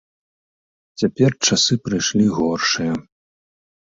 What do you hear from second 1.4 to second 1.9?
часы